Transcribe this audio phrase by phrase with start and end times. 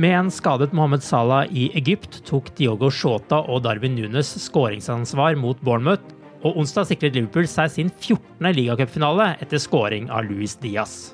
[0.00, 5.60] Med en skadet Mohammed Salah i Egypt tok Diogo Shota og Darwin Nunes skåringsansvar mot
[5.60, 8.48] Bournemouth, og onsdag sikret Liverpool seg sin 14.
[8.56, 11.12] ligacupfinale etter skåring av Luis Diaz.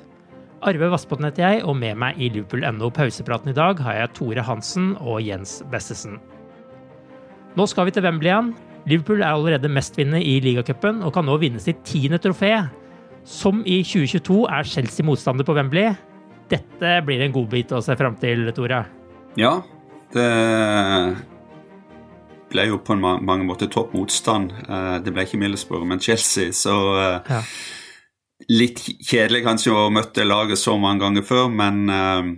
[0.63, 4.47] Arve Vassbotn heter jeg, og med meg i Liverpool.no pausepraten i dag har jeg Tore
[4.47, 6.15] Hansen og Jens Bessesen.
[7.59, 8.53] Nå skal vi til Wembley igjen.
[8.87, 12.55] Liverpool er allerede mestvinnende i ligacupen og kan nå vinne sitt tiende trofé.
[13.27, 15.91] Som i 2022 er Chelsea motstander på Wembley.
[16.49, 18.83] Dette blir en godbit å se fram til, Tore.
[19.37, 19.59] Ja,
[20.13, 20.29] det
[22.49, 24.53] ble jo på mange måter topp motstand.
[24.65, 27.43] Eh, det ble ikke Middlesbrough, men Chelsea, så eh, Ja.
[28.49, 32.29] Litt kjedelig kanskje å møte laget så mange ganger før, men eh,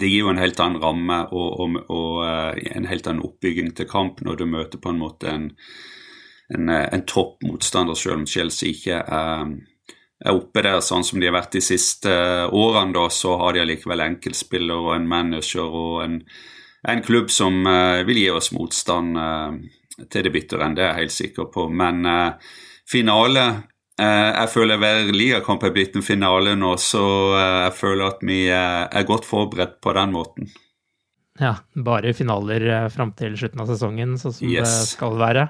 [0.00, 2.22] det gir jo en helt annen ramme og, og, og
[2.56, 5.44] en helt annen oppbygging til kamp når du møter på en måte en,
[6.56, 9.52] en, en topp motstander, selv om Chelsea ikke er
[10.24, 12.12] er oppe der sånn som de har vært de siste
[12.48, 16.16] årene, da, så har de allikevel enkeltspiller og en manager og en,
[16.88, 20.92] en klubb som uh, vil gi oss motstand uh, til det bitre enn det er
[20.92, 21.68] jeg helt sikker på.
[21.68, 22.56] Men uh,
[22.88, 23.68] finale
[24.02, 27.02] Jeg føler hver ligakamp er blitt en finale nå, så
[27.36, 30.48] jeg føler at vi er godt forberedt på den måten.
[31.40, 34.68] Ja, bare finaler eh, fram til slutten av sesongen, sånn som Yes.
[34.68, 35.48] det skal være.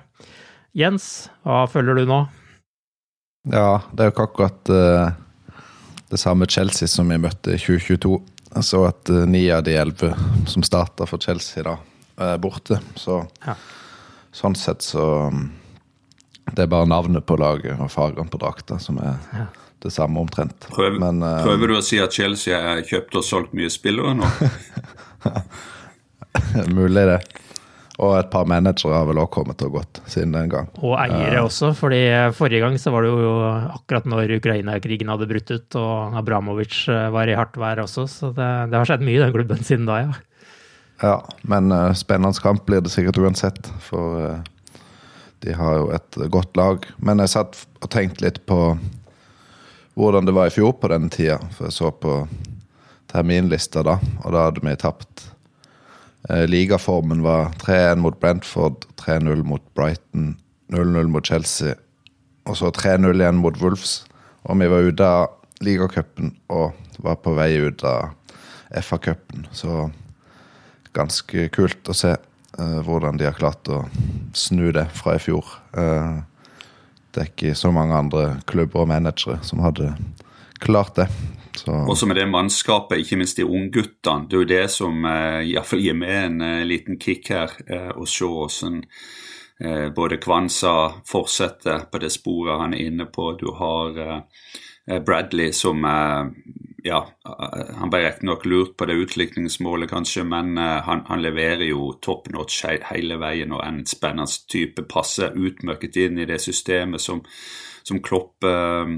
[0.78, 2.21] Jens, hva føler du nå?
[3.50, 5.56] Ja, det er jo ikke akkurat uh,
[6.12, 8.20] det samme Chelsea som vi møtte i 2022.
[8.53, 10.10] Jeg så at eh, ni av de elleve
[10.50, 11.78] som starta for Chelsea, da,
[12.20, 12.76] er borte.
[13.00, 13.54] Så Ja.
[14.32, 15.47] sånn sett så mm,
[16.53, 19.47] Det er bare navnet på laget og fargene på drakta som er Ja.
[19.80, 20.69] det samme omtrent.
[20.69, 24.12] Prøv, Men, uh, prøver du å si at Chelsea har kjøpt og solgt mye spillere
[24.20, 24.28] nå?
[26.76, 27.19] Mulig, det.
[28.00, 30.69] Og et par managere har vel også kommet og gått siden den gang.
[30.80, 32.00] Og eiere Eh, også, fordi
[32.36, 33.32] forrige gang så var det jo
[33.75, 38.32] akkurat når Ukraina-krigen hadde brutt ut, og Abramovic eh, var i hardt vær også, så
[38.32, 40.14] det, det har skjedd mye i den klubben siden da, ja.
[41.03, 44.41] Ja, men eh, spennende kamp blir det sikkert uansett, for
[45.42, 46.86] de har jo et godt lag.
[47.03, 48.76] Men jeg satt og tenkte litt på
[49.98, 52.22] hvordan det var i fjor på denne tida, for jeg så på
[53.12, 55.26] terminlista da, og da hadde vi tapt.
[56.28, 60.36] Eh, Ligaformen var 3-1 mot Brentford, 3-0 mot Brighton,
[60.69, 61.74] 0-0 mot Chelsea,
[62.47, 64.04] og så 3-0 igjen mot Wolves.
[64.42, 66.72] Og vi var ute av ligacupen og
[67.03, 68.15] var på vei ut av
[68.83, 69.91] FA-cupen, så
[70.97, 73.83] ganske kult å se eh, hvordan de har klart å
[74.36, 75.47] snu det fra i fjor.
[75.77, 76.22] Eh,
[77.13, 79.91] det er ikke så mange andre klubber og managere som hadde
[80.63, 81.09] klart det.
[81.54, 84.27] Så Også med det mannskapet, ikke minst de ungguttene.
[84.28, 87.91] Det er jo det som eh, iallfall gir meg en eh, liten kick her, eh,
[87.93, 88.81] å se hvordan
[89.60, 90.75] eh, både Kwanza
[91.09, 93.34] fortsetter på det sporet han er inne på.
[93.41, 96.33] Du har eh, Bradley som eh,
[96.83, 102.27] ja, Han ble riktignok lurt på det utlikningsmålet, kanskje, men han, han leverer jo top
[102.34, 104.83] notch hele veien og en spennende type.
[104.91, 107.21] Passer utmøkket inn i det systemet som,
[107.87, 108.91] som Klopp uh,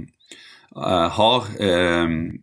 [0.75, 1.53] har.
[1.61, 2.41] Uh,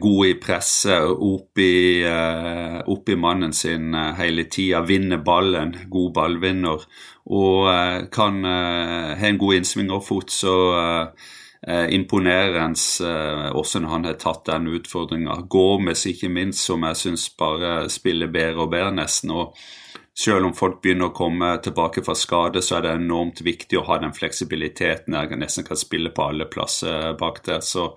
[0.00, 2.00] god i presset, opp i,
[2.88, 4.80] opp i mannen sin hele tida.
[4.86, 6.86] Vinner ballen, god ballvinner.
[7.28, 7.66] Og
[8.14, 10.54] kan ha en god innsvingerfot, så
[11.66, 15.42] eh, imponerende eh, når han har tatt den utfordringa.
[15.50, 19.30] Gomez ikke minst, som jeg syns bare spiller bedre og bedre nesten.
[19.30, 19.56] og
[20.18, 23.84] selv om folk begynner å komme tilbake fra skade, så er det enormt viktig å
[23.86, 25.14] ha den fleksibiliteten.
[25.14, 27.62] Jeg nesten kan spille på alle plasser bak der.
[27.62, 27.92] Så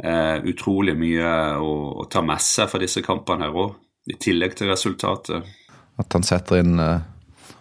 [0.00, 3.76] eh, utrolig mye å, å, ta med seg for disse kampene her òg,
[4.08, 5.44] i tillegg til resultatet.
[6.00, 7.04] At han setter inn eh,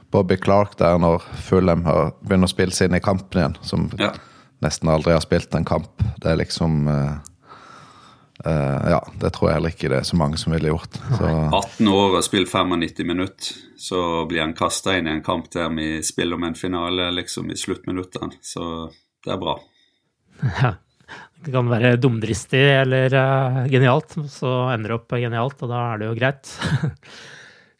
[0.10, 3.60] Bobby Clark der når Fulham begynner å spille seg inn i kampen igjen.
[3.68, 4.14] som ja
[4.64, 6.04] nesten aldri har spilt en kamp.
[6.20, 7.20] Det er liksom uh,
[8.46, 11.00] uh, Ja, det tror jeg heller ikke det er så mange som ville gjort.
[11.18, 11.30] Så.
[11.30, 15.72] 18 år og spilt 95 minutter, så blir han kasta inn i en kamp der
[15.76, 18.40] vi spiller om en finale liksom i sluttminuttene.
[18.42, 18.64] Så
[19.26, 19.58] det er bra.
[20.64, 20.76] Ja.
[21.40, 26.02] Det kan være dumdristig eller uh, genialt, så ender det opp genialt, og da er
[26.02, 26.52] det jo greit.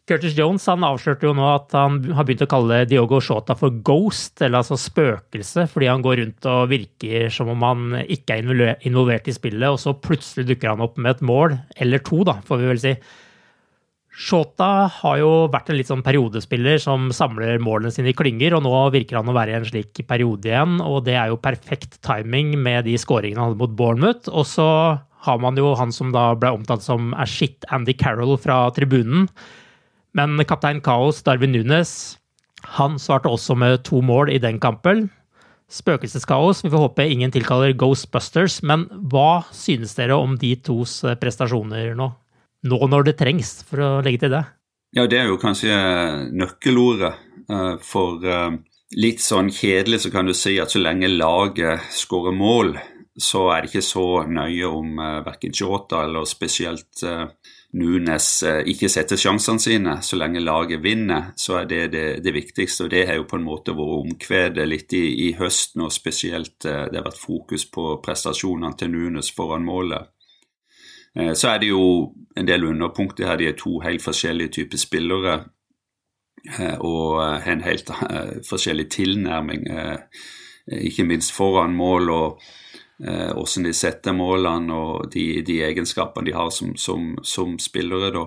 [0.10, 3.76] Curtis Jones han avslørte jo nå at han har begynt å kalle Diogo Shota for
[3.86, 8.80] ghost, eller altså spøkelse, fordi han går rundt og virker som om han ikke er
[8.90, 12.40] involvert i spillet, og så plutselig dukker han opp med et mål, eller to, da,
[12.48, 12.96] får vi vel si.
[14.20, 18.66] Shota har jo vært en litt sånn periodespiller som samler målene sine i klynger, og
[18.66, 22.02] nå virker han å være i en slik periode igjen, og det er jo perfekt
[22.04, 24.28] timing med de skåringene han hadde mot Bournemouth.
[24.34, 24.68] Og så
[25.24, 29.30] har man jo han som da ble omtalt som er shit Andy Carroll fra tribunen
[30.18, 32.20] men kaptein Kaos, Darwin Nunes,
[32.76, 35.08] han svarte også med to mål i den kampen.
[35.70, 36.64] Spøkelseskaos.
[36.64, 38.60] Vi får håpe ingen tilkaller Ghostbusters.
[38.66, 42.10] Men hva synes dere om de tos eh, prestasjoner nå?
[42.70, 44.44] Nå når det trengs, for å legge til det.
[44.98, 45.76] Ja, det er jo kanskje
[46.36, 47.22] nøkkelordet.
[47.50, 48.58] Eh, for eh,
[49.00, 52.74] litt sånn kjedelig så kan du si at så lenge laget skårer mål,
[53.20, 57.04] så er det ikke så nøye om verken Jota eller spesielt
[57.78, 59.96] Nunes eh, ikke setter sjansene sine.
[60.02, 62.88] Så lenge laget vinner, så er det det, det viktigste.
[62.88, 66.66] Og det har jo på en måte vært omkvedet litt i, i høsten, og spesielt
[66.66, 70.10] eh, det har vært fokus på prestasjonene til Nunes foran målet.
[71.14, 71.84] Eh, så er det jo
[72.38, 73.38] en del underpunkter her.
[73.38, 75.40] De er to helt forskjellige typer spillere
[76.80, 77.90] og har en helt
[78.48, 79.66] forskjellig tilnærming,
[80.88, 82.10] ikke minst foran mål.
[82.16, 82.46] og
[83.00, 88.12] hvordan de setter målene og de, de egenskapene de har som, som, som spillere.
[88.12, 88.26] Da.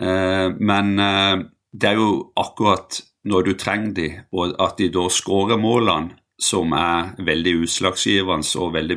[0.00, 5.06] Eh, men eh, det er jo akkurat når du trenger de, og at de da
[5.10, 8.96] skårer målene, som er veldig utslagsgivende og veldig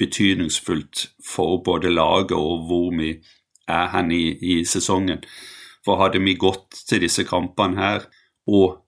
[0.00, 3.10] betydningsfullt for både laget og hvor vi
[3.68, 5.20] er hen i, i sesongen.
[5.84, 8.08] For hadde vi gått til disse kampene her,
[8.48, 8.80] og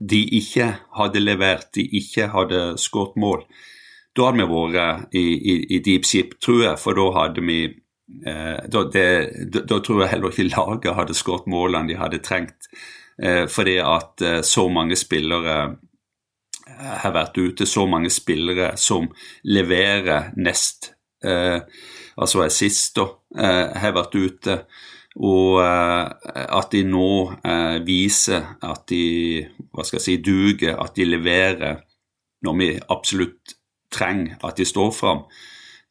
[0.00, 0.66] de ikke
[0.98, 3.46] hadde levert, de ikke hadde skåret mål,
[4.16, 7.60] da hadde vi vært i, i, i deep ship, tror jeg, for da hadde vi
[8.26, 9.06] eh, da, det,
[9.52, 12.70] da, da, tror jeg heller ikke laget hadde skåret målene de hadde trengt.
[13.22, 15.56] Eh, fordi at eh, så mange spillere
[16.66, 19.10] eh, har vært ute, så mange spillere som
[19.44, 21.60] leverer nest, eh,
[22.16, 24.62] altså er sist, da, eh, har vært ute.
[25.20, 27.32] Og at de nå
[27.82, 29.40] viser at de
[29.74, 31.80] hva skal jeg si, duger, at de leverer
[32.46, 33.56] når vi absolutt
[33.92, 35.24] trenger at de står fram,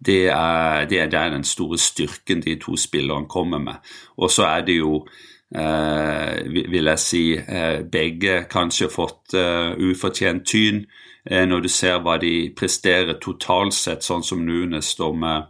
[0.06, 3.76] det er, det, er, den store styrken de to spillerne kommer med.
[4.18, 5.08] Og så er det jo,
[5.56, 10.86] eh, vil jeg si, eh, begge kanskje fått eh, ufortjent tyn
[11.26, 15.50] eh, når du ser hva de presterer totalt sett, sånn som Nunes da med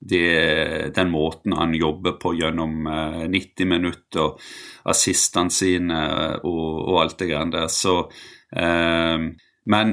[0.00, 4.30] det, den måten han jobber på gjennom uh, 90 minutter,
[4.88, 5.98] assistene sine
[6.40, 7.66] og, og, alt det greiene der.
[7.68, 8.08] Så
[9.68, 9.92] Men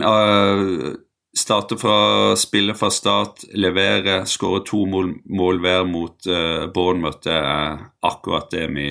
[1.38, 7.20] Starte fra spille fra start, levere, skåre to mål, mål hver mot uh, Bournemouth.
[7.28, 8.88] Det er akkurat det vi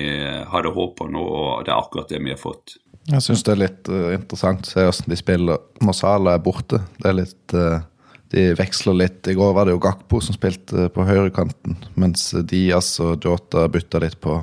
[0.53, 2.76] hadde håp på nå, og det er akkurat det vi har fått.
[3.11, 6.47] Jeg syns det er litt uh, interessant å se hvordan de spiller når Sala er
[6.47, 6.85] borte.
[7.00, 7.83] Det er litt uh,
[8.31, 9.21] De veksler litt.
[9.26, 14.03] I går var det jo Gakpo som spilte på høyrekanten, mens Diaz og Jota bytta
[14.07, 14.38] litt på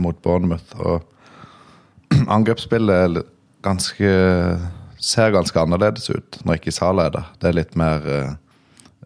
[0.00, 0.76] mot Bournemouth.
[0.76, 3.22] Og angrepsspillet er
[3.64, 4.12] ganske
[5.02, 7.30] ser ganske annerledes ut når ikke Sala er der.
[7.40, 8.32] Det er litt mer eh,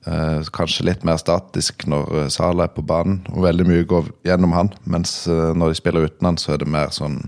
[0.07, 4.11] eh, Kanskje litt mer statisk når eh, Sala er på banen, og veldig mye går
[4.27, 4.73] gjennom han.
[4.85, 7.21] Mens eh, når de spiller uten han, så er det mer sånn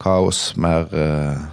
[0.00, 0.50] kaos.
[0.60, 1.46] Mer eh,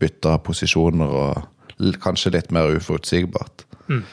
[0.00, 3.66] bytte av posisjoner og kanskje litt mer uforutsigbart.
[3.86, 4.04] Mm.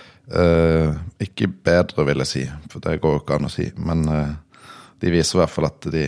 [0.41, 3.72] Eh, ikke bedre, vil jeg si, for det går jo ikke an å si.
[3.82, 4.06] Men
[5.01, 6.06] de viser i hvert fall at de,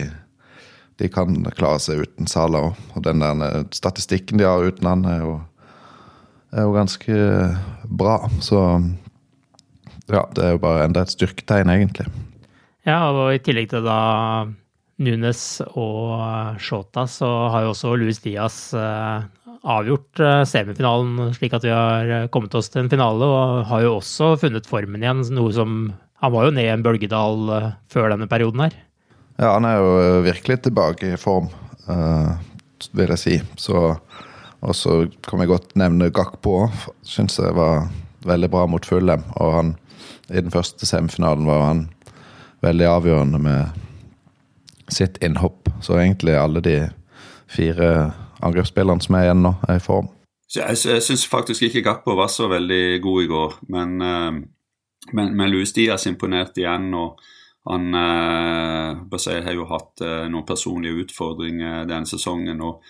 [1.00, 2.68] de kan klare seg uten Sala.
[2.94, 5.34] Og den der statistikken de har uten han, er jo,
[6.54, 7.18] er jo ganske
[7.90, 8.18] bra.
[8.44, 8.60] Så
[10.10, 12.08] ja, det er jo bare enda et styrketegn, egentlig.
[12.84, 14.00] Ja, og i tillegg til da
[15.04, 18.74] Nunes og Shota, så har jo også Luis Diaz
[19.64, 23.84] avgjort eh, semifinalen slik at vi har eh, kommet oss til en finale, og har
[23.84, 25.92] jo også funnet formen igjen, noe som
[26.24, 28.76] Han var jo ned i en bølgedal eh, før denne perioden her.
[29.36, 31.48] Ja, han er jo virkelig tilbake i form,
[32.94, 33.38] vil jeg si.
[34.64, 36.68] Og så kan vi godt nevne Gakpo.
[37.02, 37.88] Syns jeg var
[38.24, 39.24] veldig bra mot Fullem.
[39.42, 39.72] Og han,
[40.30, 41.82] i den første semifinalen var han
[42.64, 43.82] veldig avgjørende med
[44.88, 45.68] sitt innhopp.
[45.82, 46.78] Så egentlig alle de
[47.50, 48.12] fire
[48.44, 50.08] angrepsspillerne som er igjen nå, er i form.
[50.54, 54.36] Jeg, jeg syns faktisk ikke Gakpo var så veldig god i går, men, uh,
[55.12, 56.92] men, men Louis Diaz imponerte igjen.
[56.94, 57.18] og
[57.64, 62.60] han eh, har jo hatt eh, noen personlige utfordringer denne sesongen.
[62.60, 62.82] og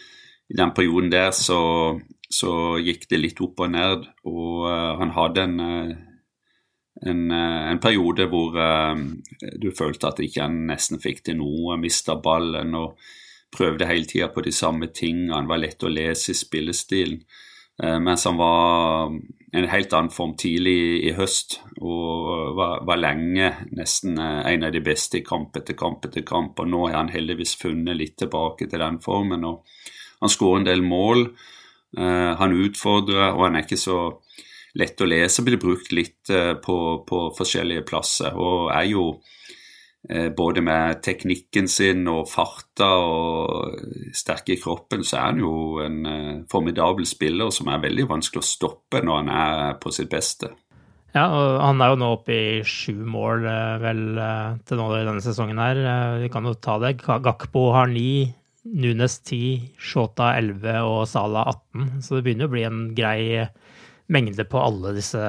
[0.51, 4.09] I den perioden der så, så gikk det litt opp og ned.
[4.27, 5.61] Og eh, han hadde en,
[7.07, 8.59] en, en periode hvor
[9.63, 12.75] du følte at ikke han nesten fikk til noe, mista ballen.
[12.75, 12.99] og
[13.55, 15.37] prøvde hele tida på de samme tingene.
[15.37, 17.21] Han var lett å lese i spillestilen.
[17.83, 19.07] Eh, mens han var
[19.53, 20.77] en helt annen form tidlig
[21.09, 25.79] i, høst og var, var, lenge nesten eh, en av de beste i kamp etter
[25.79, 26.59] kamp etter kamp.
[26.61, 29.45] Og nå har han heldigvis funnet litt tilbake til den formen.
[29.45, 29.65] og
[30.23, 31.29] Han skårer en del mål.
[31.99, 34.01] Eh, han utfordrer, og han er ikke så
[34.79, 35.47] lett å lese.
[35.47, 36.31] Blir brukt litt
[36.65, 36.77] på,
[37.07, 39.05] på forskjellige plasser og er jo
[40.37, 43.79] både med teknikken sin og farta og
[44.17, 48.43] sterke i kroppen, så er han jo en eh, formidabel spiller som er veldig vanskelig
[48.43, 50.53] å stoppe når han er på sitt beste.
[51.15, 54.05] Ja, og han er jo nå oppe i sju mål eh, vel
[54.69, 55.83] til nå i denne sesongen her.
[56.21, 56.97] Vi kan jo ta det.
[57.01, 58.27] Gakpo har ni,
[58.65, 59.45] Nunes ti,
[59.81, 62.03] Shota 11 og Sala 18.
[62.05, 63.47] Så det begynner å bli en grei
[64.13, 65.21] mengde på alle disse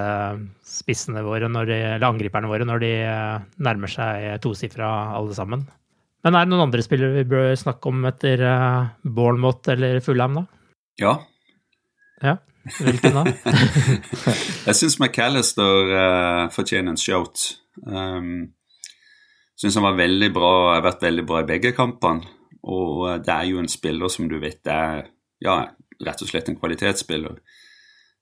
[0.68, 5.64] spissene våre, de, eller angriperne våre, når de eh, nærmer seg tosifra alle sammen.
[6.26, 10.40] Men er det noen andre spillere vi bør snakke om etter uh, Bournemouth eller Fulham,
[10.40, 10.46] da?
[10.98, 11.12] Ja.
[12.24, 12.38] Ja,
[12.80, 13.24] Hvilken da?
[14.68, 17.44] jeg syns McAllister uh, fortjener en shout.
[17.86, 18.56] Um,
[19.54, 22.26] syns han var veldig bra, har vært veldig bra i begge kampene.
[22.66, 25.04] Og det er jo en spiller som du vet er
[25.46, 25.60] ja,
[26.02, 27.38] rett og slett en kvalitetsspiller.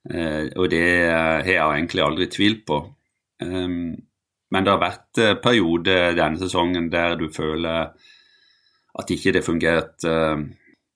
[0.10, 2.79] Eh, og det har jeg egentlig aldri tvilt på.
[3.43, 3.93] Um,
[4.53, 7.89] men det har vært eh, perioder denne sesongen der du føler
[8.93, 10.43] at ikke det fungerte uh,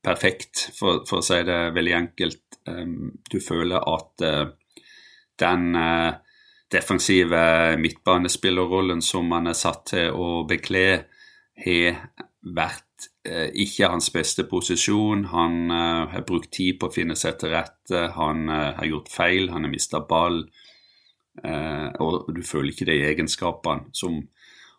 [0.05, 2.59] perfekt, for, for, å si det veldig enkelt.
[2.69, 4.27] Um, du føler at
[5.37, 5.65] den
[6.73, 7.41] defensive
[7.79, 10.85] midtbanespillerrollen som man er satt til å bekle,
[11.61, 11.99] har
[12.55, 12.87] vært
[13.27, 15.27] Eh, ikke hans beste posisjon.
[15.33, 18.07] Han eh, har brukt tid på å finne seg til rette.
[18.15, 20.45] Han eh, har gjort feil, han har mista ball.
[21.37, 24.15] Uh, og du føler ikke de egenskapene som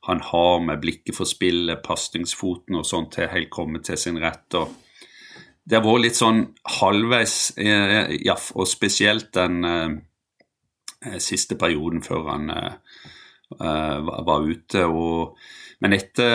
[0.08, 4.56] han har med blikket for spillet, pasningsfoten og sånt, til helt kommet til sin rett.
[4.58, 4.72] Og
[5.62, 6.40] det har vært litt sånn
[6.80, 9.62] halvveis, ja, og spesielt den
[11.22, 12.50] siste perioden før han
[13.54, 14.82] var ute.
[14.82, 15.38] og
[15.84, 16.32] men etter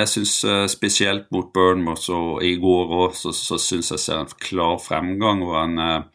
[0.00, 4.22] Jeg syns eh, spesielt mot Burnmouth og i går òg, så, så syns jeg ser
[4.22, 5.42] en klar fremgang.
[5.44, 6.06] og han er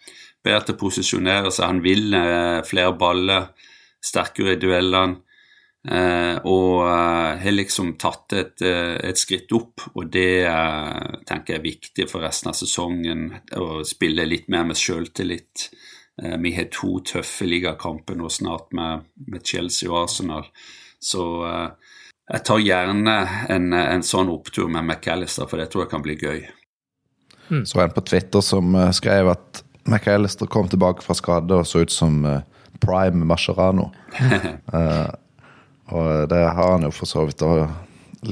[0.41, 1.67] bedre til å posisjonere seg.
[1.67, 3.51] Han vil eh, flere baller,
[4.01, 5.21] sterkere i duellene.
[5.81, 10.45] Eh, og eh, har liksom tatt et, eh, et, skritt opp, og det
[11.25, 13.31] tenker jeg er viktig for resten av sesongen.
[13.57, 15.69] Å spille litt mer med sjøltillit.
[16.21, 20.45] vi har to tøffe ligakamper nå snart med, med, Chelsea og Arsenal.
[21.01, 21.23] Så
[22.29, 23.15] jeg tar gjerne
[23.51, 26.41] en, en sånn opptur med McAllister, for det tror jeg kan bli gøy.
[27.51, 27.65] Mm.
[27.67, 31.83] Så en på Twitter som uh, skrev at McAllister kom tilbake fra skade og så
[31.83, 32.39] ut som uh,
[32.83, 33.89] prime Mascherano.
[34.71, 35.09] uh,
[35.97, 37.43] og det har han jo for så vidt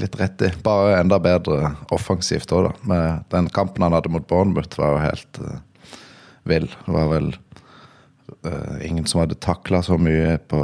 [0.00, 0.52] litt rett i.
[0.64, 2.72] Bare enda bedre offensivt òg, da.
[2.88, 5.42] Med den kampen han hadde mot Bournemouth, var jo helt
[6.48, 6.70] vill.
[6.86, 7.32] Det var vel
[8.86, 10.62] ingen som hadde takla så mye på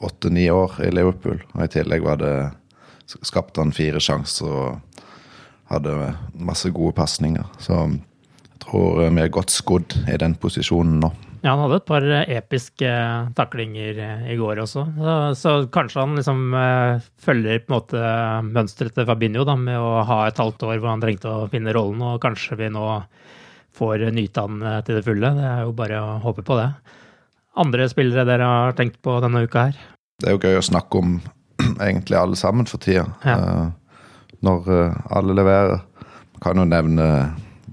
[0.00, 1.40] åtte-ni år i Liverpool.
[1.54, 2.34] Og i tillegg var det
[3.26, 5.02] skapte han fire sjanser og
[5.70, 7.46] hadde masse gode pasninger.
[7.62, 11.10] Så jeg tror vi er godt skodd i den posisjonen nå.
[11.40, 12.88] Ja, han hadde et par episke
[13.38, 14.84] taklinger i går også.
[14.98, 16.42] Så, så kanskje han liksom
[17.24, 18.02] følger på en måte
[18.50, 21.72] mønsteret til Fabinho da, med å ha et halvt år hvor han trengte å finne
[21.72, 22.84] rollen, og kanskje vi nå
[23.78, 25.32] får nyte han til det fulle.
[25.38, 26.68] Det er jo bare å håpe på det.
[27.58, 29.78] Andre spillere dere har tenkt på denne uka her?
[30.20, 31.16] Det er jo gøy å snakke om
[31.86, 33.06] egentlig alle sammen for tida.
[33.26, 33.36] Ja.
[33.36, 34.02] Eh,
[34.46, 35.80] når eh, alle leverer.
[36.36, 37.06] Man kan jo nevne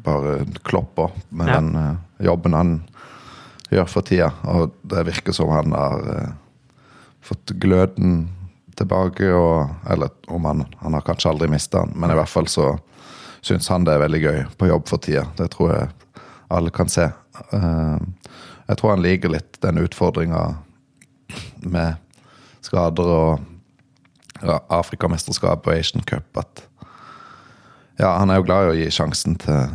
[0.07, 1.59] bare Klopper med Ja.
[1.59, 2.73] den eh, jobben han
[3.71, 4.31] gjør for tida.
[4.47, 6.03] Og det virker som han har
[7.21, 8.29] fått gløden
[8.79, 9.29] tilbake.
[9.35, 12.73] Og, eller om han, han har kanskje aldri mista den, men i hvert fall så
[13.45, 15.27] syns han det er veldig gøy på jobb for tida.
[15.37, 15.89] Det tror jeg
[16.55, 17.09] alle kan se.
[17.53, 17.97] Eh,
[18.67, 20.41] jeg tror han liker litt den utfordringa
[21.63, 21.95] med
[22.65, 23.45] skader og
[24.43, 26.63] ja, Afrikamesterskap og Asian Cup at
[27.97, 29.71] Ja, han er jo glad i å gi sjansen til,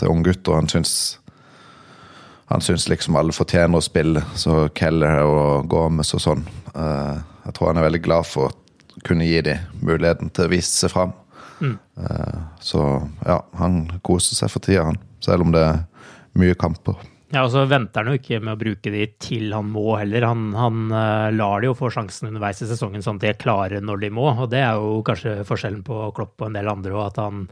[0.00, 0.56] til unggutter.
[0.58, 1.20] Han syns
[2.50, 6.44] han syns liksom alle fortjener å spille, så Keller og Gomez og sånn.
[6.74, 10.52] eh, jeg tror han er veldig glad for å kunne gi dem muligheten til å
[10.52, 11.14] vise seg fram.
[11.56, 11.78] Mm.
[12.60, 12.80] så
[13.24, 14.98] ja, han koser seg for tida, han.
[15.24, 15.78] Selv om det er
[16.36, 16.98] mye kamper.
[17.32, 20.28] Ja, og så venter han jo ikke med å bruke de til han må heller.
[20.28, 23.40] Han, han eh, lar de jo få sjansen underveis i sesongen sånn at de er
[23.40, 24.28] klare når de må.
[24.30, 27.48] Og det er jo kanskje forskjellen på Klopp og en del andre, og at han,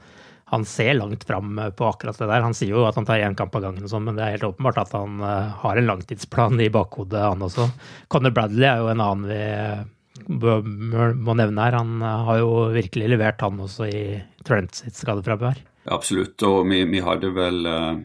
[0.53, 2.47] han ser langt fram på akkurat det der.
[2.47, 4.37] Han sier jo at han tar én kamp av gangen og sånn, men det er
[4.37, 7.67] helt åpenbart at han eh, har en langtidsplan i bakhodet, han også.
[8.15, 9.91] Conor Bradley er jo en annen
[10.25, 10.57] vi
[11.27, 11.79] må nevne her.
[11.81, 14.05] Han eh, har jo virkelig levert, han også, i
[14.45, 15.61] Trent sitt skadefravær.
[15.93, 16.41] Absolutt.
[16.47, 18.05] Og vi, vi hadde vel eh,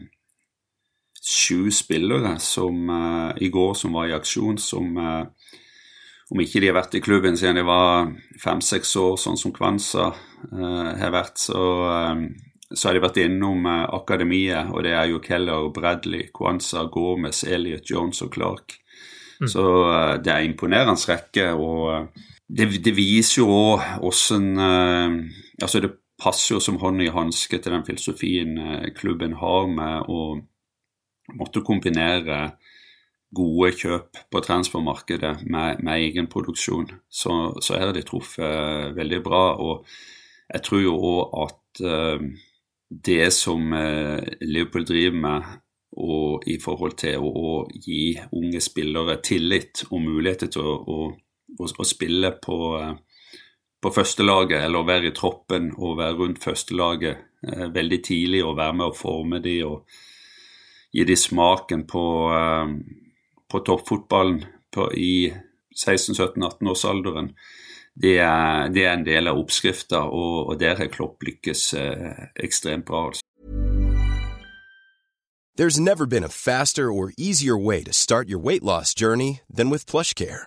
[1.20, 5.24] sju spillere som eh, i går som var i aksjon, som eh,
[6.30, 10.10] om ikke de har vært i klubben siden de var fem-seks år, sånn som Kvansa
[10.10, 11.62] eh, har vært, så,
[12.70, 17.84] så har de vært innom akademiet, og det er jo Keller, Bradley, Kwanza, Gomez, Elliot,
[17.90, 18.78] Jones og Clark.
[19.48, 22.14] Så eh, det er imponerende rekke, og
[22.48, 24.56] det, det viser jo òg åssen
[25.60, 28.54] Altså, det passer jo som hånd i hanske til den filosofien
[28.96, 30.22] klubben har med å
[31.38, 32.40] måtte kombinere
[33.34, 36.88] gode kjøp på transfermarkedet med, med egen produksjon.
[37.08, 39.44] Så, så har de truffet eh, veldig bra.
[39.62, 39.86] Og
[40.50, 42.24] jeg tror jo òg at uh,
[42.90, 45.52] det som uh, Liverpool driver med,
[46.00, 50.98] og i forhold til å, å gi unge spillere tillit og muligheter til å, å,
[51.58, 52.58] å, å spille på,
[53.82, 58.78] på førstelaget, eller være i troppen og være rundt førstelaget eh, veldig tidlig og være
[58.78, 59.98] med å forme de og
[60.92, 62.02] gi de smaken på,
[62.34, 62.74] eh,
[63.50, 65.32] på toppfotballen på, i
[65.76, 67.32] 16-17-18-årsalderen.
[68.00, 72.26] Det, er- det er en del av oppskrifta, og, og der har Klopp lykkes eh,
[72.42, 73.06] ekstremt bra.
[73.08, 73.22] altså.
[75.56, 79.68] There's never been a faster or easier way to start your weight loss journey than
[79.70, 80.46] with PlushCare.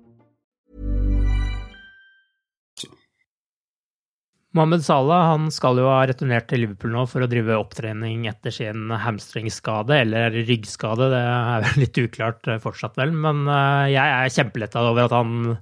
[4.51, 8.51] Mohammed Salah han skal jo ha returnert til Liverpool nå for å drive opptrening etter
[8.51, 13.13] sin hamstringskade, eller ryggskade, det er vel litt uklart eh, fortsatt vel.
[13.15, 15.55] Men eh, jeg er kjempeletta over at han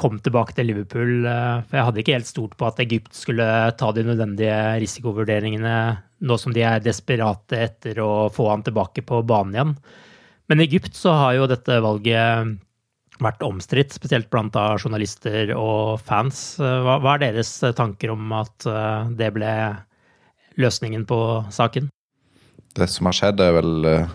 [0.00, 1.26] kom tilbake til Liverpool.
[1.26, 3.48] Eh, for jeg hadde ikke helt stort på at Egypt skulle
[3.80, 5.74] ta de nødvendige risikovurderingene
[6.20, 9.76] nå som de er desperate etter å få han tilbake på banen igjen.
[10.50, 12.54] Men i Egypt så har jo dette valget
[13.24, 16.56] vært omstridt, spesielt blant da journalister og fans.
[16.60, 19.52] Hva, hva, er deres tanker om at eh, det ble
[20.60, 21.20] løsningen på
[21.52, 21.88] saken?
[22.76, 24.12] Det som har skjedd, er vel uh,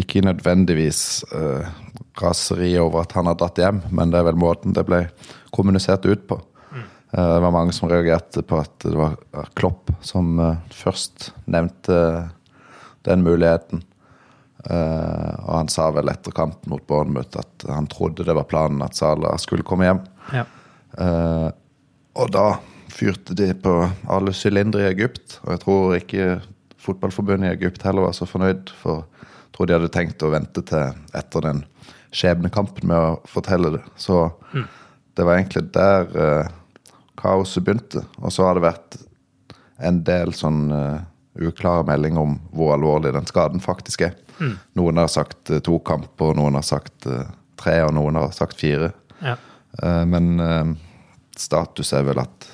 [0.00, 1.02] ikke nødvendigvis
[1.34, 1.66] uh,
[2.20, 5.02] raseri over at han har dratt hjem, men det er vel måten det ble
[5.52, 6.38] kommunisert ut på.
[6.70, 6.86] Mm.
[7.12, 9.18] Uh, det var mange som reagerte på at det var
[9.58, 10.40] Klopp som
[10.72, 12.00] først nevnte
[13.08, 13.84] den muligheten.
[14.60, 18.82] Uh, og han sa vel etter kampen mot Bournemouth at han trodde det var planen
[18.84, 20.02] at Salah skulle komme hjem.
[20.34, 20.44] Ja.
[21.00, 21.48] Uh,
[22.20, 22.44] og da
[22.92, 23.72] fyrte de på
[24.10, 25.38] alle sylindere i Egypt.
[25.46, 26.28] Og jeg tror ikke
[26.80, 28.72] fotballforbundet i Egypt heller var så fornøyd.
[28.82, 31.64] For jeg tror de hadde tenkt å vente til etter den
[32.12, 33.84] skjebnekampen med å fortelle det.
[34.00, 34.66] Så mm.
[35.16, 36.82] det var egentlig der uh,
[37.20, 38.04] kaoset begynte.
[38.20, 39.00] Og så har det vært
[39.80, 40.66] en del sånn
[41.40, 44.18] uklare meldinger om hvor alvorlig den skaden faktisk er.
[44.40, 44.56] Mm.
[44.80, 47.26] Noen har sagt uh, to kamper, noen har sagt uh,
[47.60, 48.92] tre, og noen har sagt fire.
[49.20, 49.36] Ja.
[49.80, 50.40] Uh, men
[51.38, 52.48] status er vel at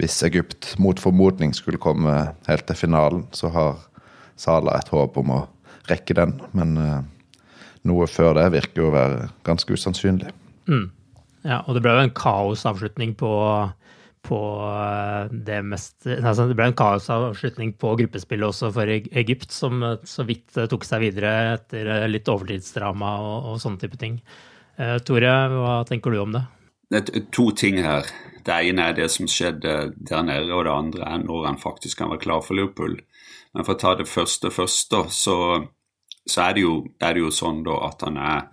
[0.00, 2.14] hvis Egypt mot formodning skulle komme
[2.46, 3.80] helt til finalen, så har
[4.40, 5.40] Sala et håp om å
[5.90, 6.38] rekke den.
[6.56, 6.78] Men
[7.84, 10.32] noe før det virker å være ganske usannsynlig.
[10.70, 10.86] Mm.
[11.44, 13.28] Ja, og det ble jo en kaosavslutning på
[14.26, 19.82] på eh, det mest altså Det ble en kaosavslutning på gruppespillet også for Egypt, som
[19.86, 24.20] eh, så vidt eh, tok seg videre etter litt overtidsdrama og, og sånne type ting.
[25.04, 26.40] Tore, hva tenker du om det?
[26.88, 28.06] Det er to ting her.
[28.46, 29.74] Det ene er det som skjedde
[30.08, 32.96] der nede, og det andre er når han faktisk kan være klar for Liverpool.
[33.52, 35.36] Men for å ta det første først, så,
[36.24, 38.48] så er, det jo, er, det jo, sånn da at han er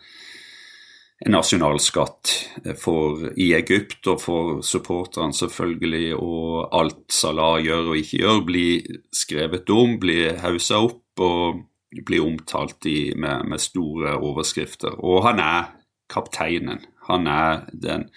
[1.25, 2.33] en nasjonalskatt
[2.77, 6.11] for, i Egypt og for supporterne selvfølgelig.
[6.17, 11.63] Og alt Salah gjør og ikke gjør, blir skrevet om, blir haussa opp og
[12.05, 14.99] blir omtalt i, med, med, store overskrifter.
[15.01, 15.73] Og han er
[16.11, 16.85] kapteinen.
[17.07, 18.07] Han er den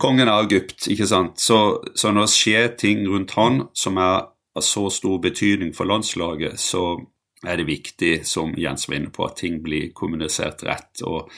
[0.00, 1.38] kongen av Egypt, ikke sant.
[1.38, 5.86] Så, så når det skjer ting rundt han som er av så stor betydning for
[5.86, 6.96] landslaget, så
[7.46, 11.04] er det viktig, som Jens var inne på, at ting blir kommunisert rett.
[11.06, 11.30] og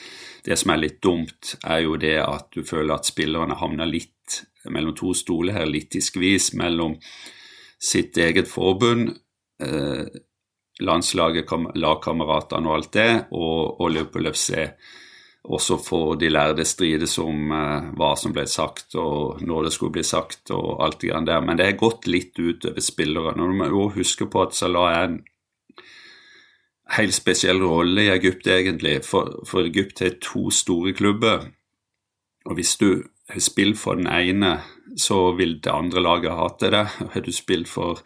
[0.44, 4.42] det som er litt dumt, er jo det at du føler at spillerne havner litt
[4.70, 6.96] mellom to stoler her, litt i skvis mellom
[7.82, 9.10] sitt eget forbund,
[9.62, 10.04] eh,
[10.82, 14.68] landslaget, lagkameratene og alt det, og, og Liverpool FC.
[15.42, 19.96] Også for de lærde strides om eh, hva som ble sagt og når det skulle
[19.96, 21.42] bli sagt og alt det grann der.
[21.42, 23.42] Men det har gått litt utover spillerne.
[23.42, 25.18] Og du må jo huske på at Salah er en
[26.96, 29.00] helt spesiell rolle i Egypt, egentlig.
[29.06, 31.48] For, for Egypt har to store klubber.
[32.44, 34.58] Og hvis du har spilt for den ene,
[34.98, 36.86] så vil det andre laget hate det.
[37.14, 38.02] Har du spilt for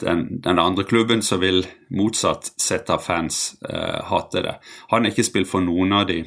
[0.00, 4.56] den, den, andre klubben, så vil motsatt sett av fans eh, hate det.
[4.92, 6.22] Han har ikke spilt for noen av de.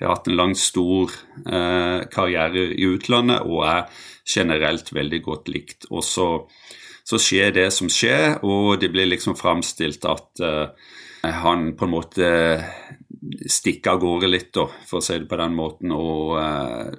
[0.00, 1.12] Har hatt en lang, stor
[1.46, 5.86] eh, karriere i utlandet og er generelt veldig godt likt.
[5.90, 6.28] Og så,
[7.04, 10.90] så skjer det som skjer, og det blir liksom framstilt at eh,
[11.30, 12.28] han på en måte
[13.46, 16.90] stikker av gårde litt, da, for å si det på den måten, og uh,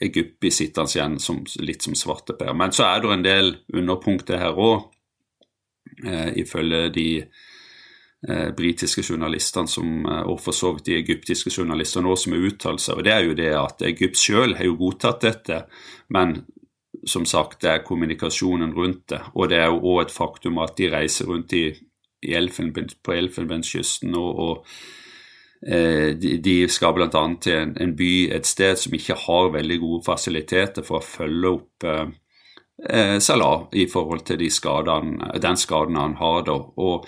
[0.00, 2.54] Egypti sitter sittende igjen som, litt som svarteper.
[2.56, 9.04] Men så er det en del underpunkter her òg, uh, eh, ifølge de uh, britiske
[9.04, 12.96] journalistene som, og for så vidt de egyptiske journalistene òg, som har uttalt seg.
[12.96, 15.62] Og det er jo det at Egypt sjøl har jo godtatt dette,
[16.16, 16.40] men
[17.08, 19.20] som sagt, det er kommunikasjonen rundt det.
[19.36, 21.68] Og det er jo òg et faktum at de reiser rundt i
[22.22, 24.14] Elfenben, på Elfenbenskysten.
[24.14, 24.66] og, og
[25.66, 27.08] eh, de, de, skal bl.a.
[27.40, 31.54] til en, en, by, et sted som ikke har veldig gode fasiliteter for å følge
[31.56, 32.08] opp eh,
[32.90, 36.42] eh Salah i forhold til de skadene, den skaden han har.
[36.48, 37.06] da, og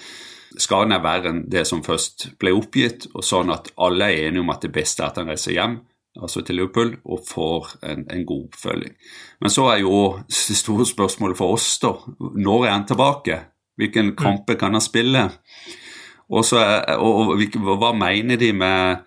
[0.61, 4.42] Skaden er verre enn det som først ble oppgitt, og sånn at alle er enige
[4.44, 5.81] om at det beste er at han reiser hjem.
[6.20, 8.92] altså til Liverpool, og får en, en god oppfølging.
[9.40, 11.94] Men så er jo det store spørsmålet for oss, da.
[12.20, 13.38] Når er han tilbake?
[13.77, 14.17] Hvilken mm.
[14.17, 15.29] kamper kan han spille?
[16.33, 19.03] Og, er, og, og hva mener de med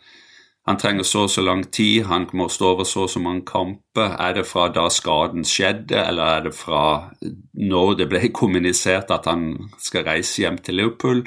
[0.65, 3.43] han trenger så og så lang tid, han må stå over så og så mange
[3.45, 4.15] kamper.
[4.17, 7.11] Er det fra da skaden skjedde, eller er det fra
[7.53, 11.21] når det ble kommunisert at han skal reise hjem til Liverpool?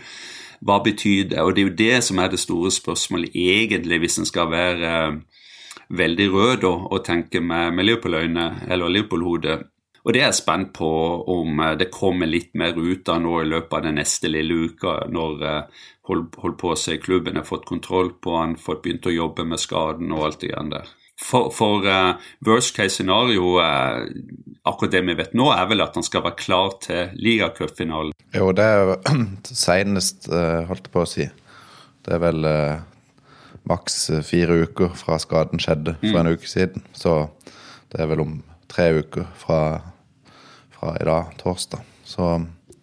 [0.58, 1.38] Hva betyr det?
[1.38, 4.94] Og det er jo det som er det store spørsmålet egentlig, hvis en skal være
[5.14, 5.20] uh,
[5.88, 9.58] veldig rød og, og tenke med, med Liverpool-øyne eller Liverpool-hode.
[10.08, 10.88] Og det er jeg spent på
[11.28, 14.56] om uh, det kommer litt mer ut av nå i løpet av den neste lille
[14.70, 18.86] uka, når hold, holdt, holdt på å se klubben, har fått kontroll på han, fått
[18.86, 20.88] begynt å jobbe med skaden og alt det der.
[21.18, 22.14] For, for uh,
[22.46, 24.06] worst case scenario, uh,
[24.62, 28.14] akkurat det vi vet nå, er vel at han skal være klar til ligacupfinalen.
[28.36, 28.92] Jo, det er
[29.66, 31.26] senest, uh, holdt jeg på å si.
[32.06, 32.46] Det er vel
[33.68, 36.20] maks fire uker fra skaden skjedde for mm.
[36.22, 36.86] en uke siden.
[36.96, 37.18] Så
[37.92, 38.38] det er vel om
[38.70, 39.58] tre uker fra,
[40.78, 41.84] fra i dag, torsdag.
[42.04, 42.30] Så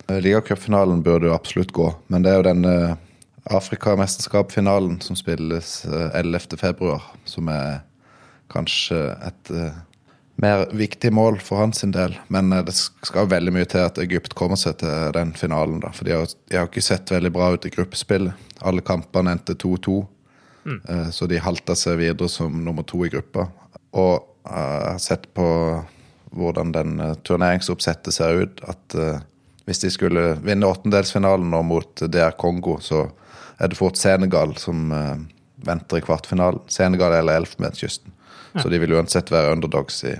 [0.10, 2.70] uh, ligacupfinalen burde jo absolutt gå, men det er jo den
[3.46, 6.96] Afrikamesterskapfinalen som spilles 11.2,
[7.30, 7.84] som er
[8.50, 9.52] kanskje et
[10.42, 12.18] mer viktig mål for hans del.
[12.28, 15.80] Men det skal veldig mye til at Egypt kommer seg til den finalen.
[15.84, 18.34] da, For de har, de har ikke sett veldig bra ut i gruppespillet.
[18.66, 20.00] Alle kampene endte 2-2,
[20.66, 20.82] mm.
[21.12, 23.48] så de halta seg videre som nummer to i gruppa.
[23.96, 25.46] Og jeg har sett på
[26.36, 28.96] hvordan den turneringsoppsettet ser ut, at
[29.66, 33.08] hvis de skulle vinne åttendelsfinalen nå mot DR Kongo, så
[33.58, 35.16] er det fort Senegal som uh,
[35.66, 36.62] venter i kvartfinalen.
[36.68, 38.14] Senegal eller Elfenbenskysten.
[38.54, 38.62] Ja.
[38.62, 40.14] Så de vil uansett være underdogs i,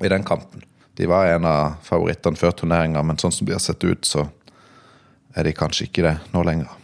[0.00, 0.64] i, den kampen.
[0.98, 4.26] De var en av favorittene før turneringa, men sånn som de har sett ut, så
[5.36, 6.79] er de kanskje ikke det nå lenger.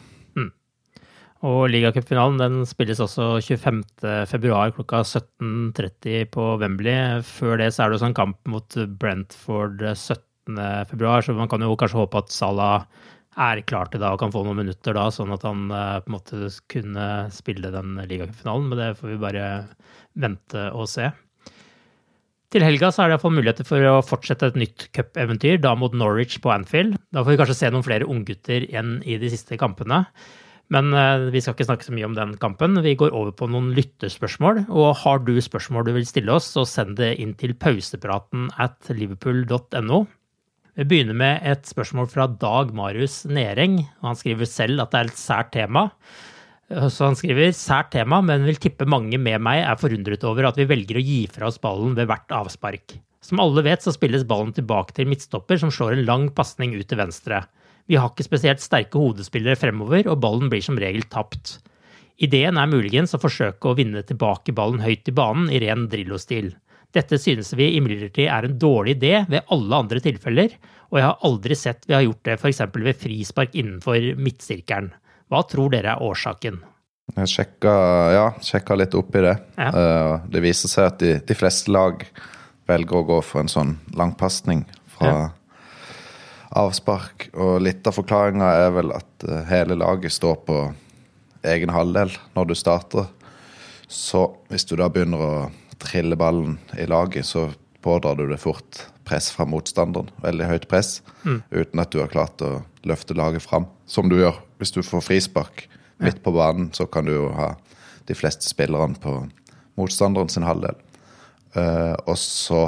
[1.47, 7.21] Og ligacupfinalen den spilles også 25.2 klokka 17.30 på Wembley.
[7.27, 11.77] Før det så er det også en kamp mot Brentford 17.2, så man kan jo
[11.79, 12.87] kanskje håpe at Salah
[13.37, 16.09] er klar til da og kan få noen minutter da, sånn at han uh, på
[16.09, 18.71] en måte kunne spille den ligacupfinalen.
[18.73, 19.47] Men det får vi bare
[20.17, 21.13] vente og se.
[22.55, 25.95] Til helga så er det iallfall muligheter for å fortsette et nytt cupeventyr, da mot
[25.95, 26.97] Norwich på Anfield.
[27.13, 30.07] Da får vi kanskje se noen flere unggutter igjen i de siste kampene.
[30.75, 32.81] Men uh, vi skal ikke snakke så mye om den kampen.
[32.83, 34.65] Vi går over på noen lyttespørsmål.
[34.67, 38.91] Og har du spørsmål du vil stille oss, så send det inn til pausepraten at
[38.91, 40.05] liverpool.no.
[40.77, 43.79] Vi begynner med et spørsmål fra Dag Marius Nereng.
[44.03, 45.87] og Han skriver selv at det er et sært tema.
[46.67, 50.59] Så han skriver sært tema, men vil tippe mange med meg er forundret over at
[50.59, 52.99] vi velger å gi fra oss ballen ved hvert avspark.
[53.23, 56.87] Som alle vet, så spilles ballen tilbake til midtstopper, som slår en lang pasning ut
[56.91, 57.45] til venstre.
[57.87, 61.59] Vi har ikke spesielt sterke hodespillere fremover, og ballen blir som regel tapt.
[62.23, 66.55] Ideen er muligens å forsøke å vinne tilbake ballen høyt i banen i ren Drillo-stil.
[66.97, 70.55] Dette synes vi imidlertid er en dårlig idé ved alle andre tilfeller,
[70.91, 72.63] og jeg har aldri sett vi har gjort det f.eks.
[72.73, 74.95] ved frispark innenfor midtsirkelen.
[75.29, 76.61] Hva tror dere er årsaken?
[77.17, 77.73] Jeg sjekka,
[78.15, 79.35] ja, sjekka litt opp i det.
[79.59, 79.69] Ja.
[79.71, 82.03] Uh, det viser seg at de, de, fleste lag
[82.67, 84.65] velger å gå for en sånn langpasning
[84.97, 85.27] fra ja.
[86.51, 87.29] Avspark.
[87.35, 90.59] Og litt av forklaringa er vel at uh, hele laget står på
[91.47, 93.07] egen halvdel når du starter.
[93.89, 95.33] Så hvis du da begynner å
[95.83, 97.49] trille ballen i laget, så
[97.85, 100.11] pådrar du det fort press fra motstanderen.
[100.23, 101.01] Veldig høyt press.
[101.23, 101.43] Mm.
[101.55, 103.69] Uten at du har klart å løfte laget fram.
[103.87, 105.67] Som du gjør hvis du får frispark
[106.03, 107.53] midt på banen, så kan du jo ha
[108.07, 109.21] de fleste spillerne på
[109.79, 110.77] motstanderen sin halvdel.
[111.57, 112.67] Uh, og så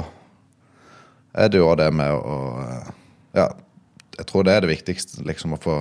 [1.37, 2.95] er det jo det med å uh,
[3.37, 3.45] Ja,
[4.19, 5.79] jeg tror det er det viktigste, liksom å få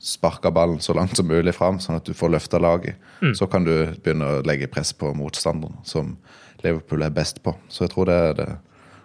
[0.00, 2.96] sparka ballen så langt som mulig fram, sånn at du får løfta laget.
[3.20, 3.34] Mm.
[3.36, 6.14] Så kan du begynne å legge press på motstanderen, som
[6.64, 7.52] Liverpool er best på.
[7.68, 8.50] Så jeg tror det er det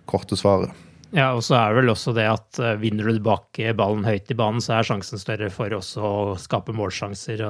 [0.08, 0.72] korte svaret.
[1.16, 4.32] Ja, og så er det vel også det at uh, vinner du tilbake ballen høyt
[4.32, 7.44] i banen, så er sjansen større for også å skape målsjanser.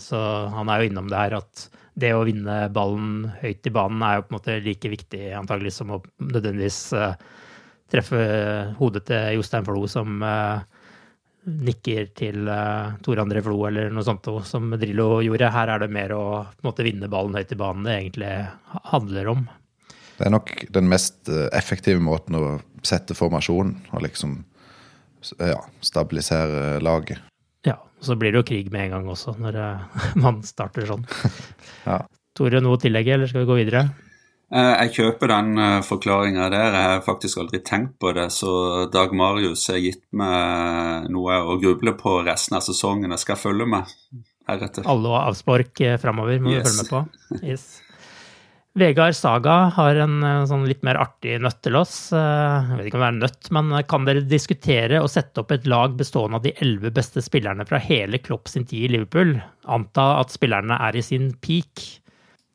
[0.00, 0.20] Så
[0.52, 4.18] han er jo innom det her at det å vinne ballen høyt i banen er
[4.18, 6.80] jo på en måte like viktig antagelig som å nødvendigvis
[7.90, 8.22] treffe
[8.78, 10.64] hodet til Jostein Flo som uh,
[11.46, 15.52] nikker til uh, Tor André Flo eller noe sånt som Drillo gjorde.
[15.54, 16.24] Her er det mer å
[16.66, 18.32] måte, vinne ballen høyt i banen det egentlig
[18.90, 19.46] handler om.
[20.16, 22.42] Det er nok den mest eh, effektive måten å
[22.86, 24.38] sette formasjonen og liksom
[25.36, 27.20] ja, stabilisere laget.
[27.68, 29.60] Ja, og så blir det jo krig med en gang også, når
[30.24, 31.04] man starter sånn.
[31.90, 32.00] ja.
[32.36, 33.84] Tore, noe å tillegge, eller skal vi gå videre?
[34.54, 36.68] Eh, jeg kjøper den uh, forklaringa der.
[36.70, 38.28] Jeg har faktisk aldri tenkt på det.
[38.34, 43.14] Så Dag Marius har gitt meg noe å gruble på resten av sesongen.
[43.16, 43.96] Jeg skal følge med
[44.46, 44.86] heretter.
[44.86, 46.62] Alle avspark eh, framover må yes.
[46.62, 47.02] du følge med på.
[47.50, 47.66] Yes.
[48.76, 51.94] Vegard Saga har en eh, sånn litt mer artig nøtt til oss.
[52.14, 55.54] Eh, Jeg vet ikke om det er nøtt, men kan dere diskutere og sette opp
[55.56, 59.38] et lag bestående av de elleve beste spillerne fra hele Klopp sin tid i Liverpool?
[59.66, 61.86] Anta at spillerne er i sin peak.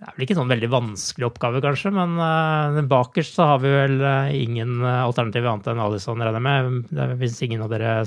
[0.02, 3.60] Det er vel ikke en sånn veldig vanskelig oppgave, kanskje, men uh, bakerst så har
[3.62, 7.20] vi vel uh, ingen alternativ annet enn Alison, regner jeg med.
[7.20, 8.00] Hvis ingen av dere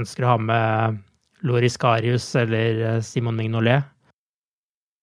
[0.00, 1.02] ønsker å ha med
[1.44, 3.84] Loris Carius eller Simon Mignolet.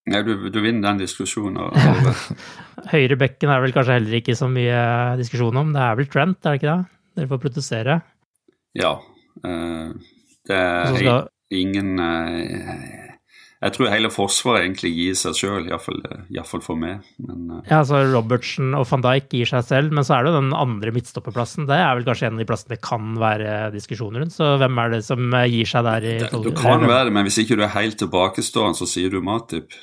[0.10, 1.70] Ja, du, du vinner den diskusjonen.
[2.94, 4.80] Høyrebekken er vel kanskje heller ikke så mye
[5.20, 5.76] diskusjon om.
[5.76, 6.96] Det er vel Trent, er det ikke det?
[7.20, 8.00] Dere får protestere.
[8.80, 8.96] Ja.
[9.46, 9.94] Uh,
[10.50, 11.30] det er skal...
[11.54, 11.94] ingen
[13.60, 17.02] Jeg tror hele Forsvaret egentlig gir seg sjøl, iallfall for meg.
[17.20, 17.58] Men, uh...
[17.68, 20.56] Ja, altså Robertsen og van Dijk gir seg selv, men så er det jo den
[20.56, 21.68] andre midtstopperplassen.
[21.68, 24.36] Det er vel kanskje en av de plassene det kan være diskusjon rundt.
[24.36, 26.08] Så hvem er det som gir seg der?
[26.08, 29.12] i det, Du kan være det, men hvis ikke du er helt tilbakestående, så sier
[29.12, 29.76] du Matip.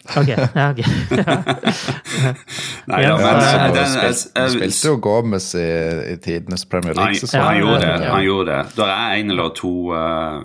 [0.00, 0.84] Ok, ja, okay.
[2.90, 5.64] Nei, ja, men ja, den, spil, jeg, jeg, spilte jo Gomez i,
[6.14, 7.42] i tidenes Premier League-sesong.
[7.42, 7.90] Han, han, gjorde det.
[8.08, 8.62] han gjorde det.
[8.78, 10.38] Det er en eller to uh,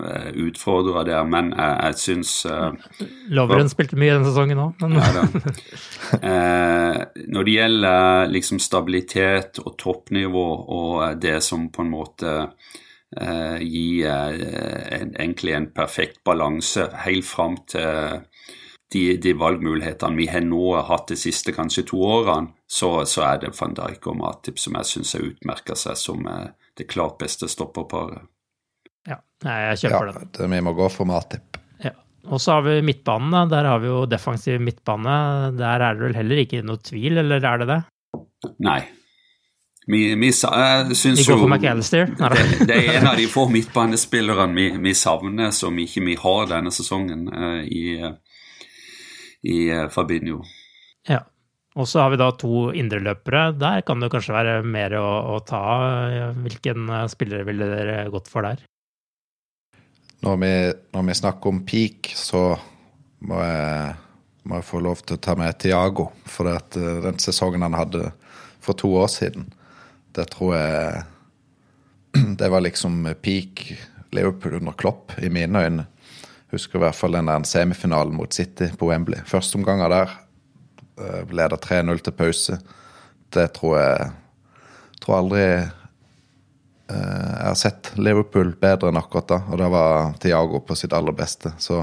[0.44, 2.68] utfordrere der, men jeg, jeg syns uh,
[3.32, 5.04] Loveren spilte mye den sesongen òg, men uh,
[7.24, 8.00] Når det gjelder
[8.36, 15.72] liksom stabilitet og toppnivå og det som på en måte uh, gir en, egentlig en
[15.72, 18.20] perfekt balanse helt fram til
[18.92, 23.42] de, de, valgmulighetene vi har nå hatt de siste kanskje to årene, så, så er
[23.42, 26.26] det van Dijk og Matip som jeg syns utmerker seg som
[26.76, 28.26] det klart beste stopperparet.
[29.06, 30.52] Ja, jeg kjøper ja, den.
[30.54, 31.58] Vi må gå for Matip.
[31.82, 31.92] Ja.
[32.30, 33.32] Og så har vi midtbanen.
[33.34, 33.44] Da.
[33.56, 35.16] Der har vi jo defensiv midtbane.
[35.58, 37.80] Der er det vel heller ikke noe tvil, eller er det det?
[38.66, 38.80] Nei.
[39.86, 41.74] Vi, vi, jeg syns jo det,
[42.66, 46.72] det, er en av de få midtbanespillerne vi, vi savner, som ikke vi har denne
[46.74, 48.00] sesongen uh, i
[49.42, 50.42] i eh, Fabinho.
[51.08, 51.24] Ja.
[51.76, 53.50] Og så har vi da to indreløpere.
[53.60, 55.64] Der kan det kanskje være mer å, å ta.
[56.40, 58.62] Hvilken eh, spillere ville dere gått for der?
[60.24, 60.52] Når vi,
[60.96, 62.46] når vi snakker om peak, så
[63.28, 63.90] må jeg,
[64.48, 66.08] må jeg, få lov til å ta med Tiago.
[66.24, 68.08] For at eh, den sesongen han hadde
[68.64, 69.50] for to år siden,
[70.16, 71.04] det tror jeg
[72.40, 73.66] Det var liksom peak
[74.16, 75.84] Liverpool under Klopp, i mine øyne.
[76.54, 79.18] Husker i hvert fall den der semifinalen mot City på Wembley.
[79.26, 80.14] Førsteomganger der.
[80.96, 82.58] Uh, leder 3-0 til pause.
[83.34, 84.06] Det tror jeg
[85.02, 85.72] tror aldri uh,
[86.94, 89.40] jeg har sett Liverpool bedre enn akkurat da.
[89.50, 91.52] Og da var Tiago på sitt aller beste.
[91.58, 91.82] Så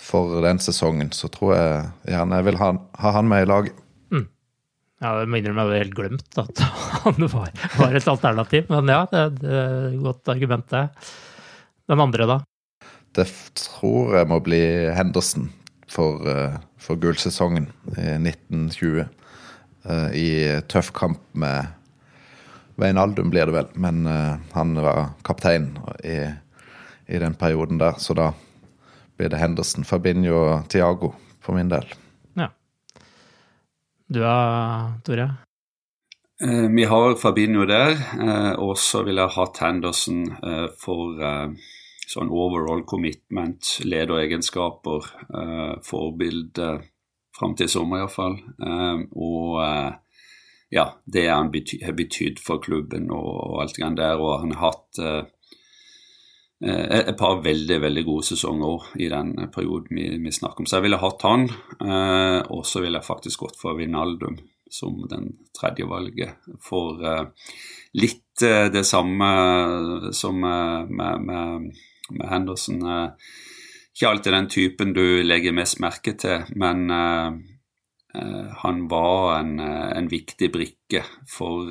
[0.00, 2.72] for den sesongen så tror jeg gjerne jeg vil ha,
[3.04, 3.80] ha han med i laget.
[4.08, 4.26] Mm.
[5.04, 6.62] Ja, jeg må innrømme jeg hadde helt glemt at
[7.04, 8.70] han var, var, et alternativ.
[8.72, 10.86] Men ja, det, det er et godt argument, det.
[11.90, 12.38] Den andre, da?
[13.16, 13.26] Det
[13.58, 14.62] tror jeg må bli
[14.94, 15.48] Henderson
[15.90, 19.08] for, uh, for gullsesongen i 1920.
[19.82, 20.28] Uh, I
[20.70, 21.72] tøff kamp med
[22.80, 23.72] Veinaldum, blir det vel.
[23.74, 25.72] Men uh, han var kaptein
[26.04, 26.20] i,
[27.10, 28.30] i, den perioden der, så da
[29.18, 31.90] blir det Henderson, Fabinho og Tiago for min del.
[32.38, 32.52] Ja.
[34.06, 34.36] Du da,
[35.04, 35.32] Tore?
[36.40, 37.98] Vi har Fabinho der,
[38.56, 40.22] og så ville jeg hatt Henderson
[40.80, 41.20] for
[42.10, 46.70] sånn overall commitment, lederegenskaper, eh, forbilde
[47.40, 48.36] fram til sommer iallfall.
[48.60, 49.90] Eh, og eh,
[50.76, 54.20] ja, det han bety har betydd for klubben og, og alt det der.
[54.20, 55.22] Og han har hatt eh,
[56.60, 60.68] et par veldig veldig gode sesonger i den perioden vi, vi snakker om.
[60.68, 61.46] Så jeg ville hatt han,
[62.52, 64.36] og så ville jeg faktisk gått for Vinaldum
[64.68, 66.36] som den tredje valget.
[66.60, 67.00] For
[67.96, 68.44] litt
[68.76, 69.30] det samme
[70.12, 71.70] som med, med
[72.10, 72.82] med Henderson.
[72.86, 73.10] Eh,
[73.94, 77.32] ikke alltid den typen du legger mest merke til, men eh,
[78.14, 81.70] eh, han var en, en, viktig brikke for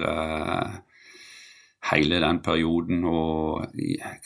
[1.92, 3.06] hele den perioden.
[3.08, 3.72] Og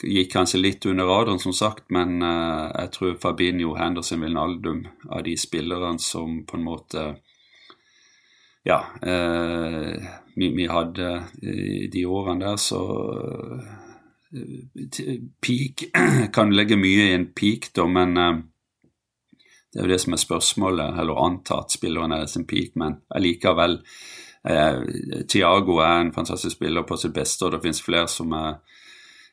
[0.01, 5.37] gikk kanskje litt under radaren, som sagt, men jeg tror Fabinho Henderson Vilnaldum av de
[5.37, 7.05] spillerne som på en måte
[8.63, 8.77] Ja,
[10.35, 11.07] vi, vi, hadde
[11.43, 12.79] i de årene der, så
[15.43, 15.83] peak
[16.35, 18.33] Kan legge mye i en peak, da, men uh,
[19.73, 22.99] det er jo det som er spørsmålet, eller antatt anta spilleren er sin peak, men
[23.13, 23.79] allikevel
[24.49, 24.81] Eh,
[25.27, 28.57] Tiago er en fantastisk spiller på sitt beste, og det finnes flere som er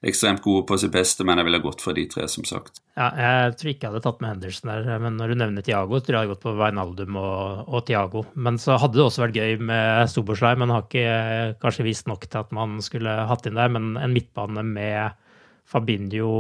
[0.07, 2.81] ekstremt gode på sitt beste, men jeg ville gått for de tre, som sagt.
[2.97, 6.01] Ja, jeg tror ikke jeg hadde tatt med Henderson der, men når du nevner Tiago,
[6.01, 8.25] tror jeg jeg hadde gått på Veinaldum og, og Tiago.
[8.35, 12.27] Men så hadde det også vært gøy med Soboslai, men har ikke kanskje vist nok
[12.27, 13.73] til at man skulle hatt inn der.
[13.77, 15.21] Men en midtbane med
[15.69, 16.33] Fabinho,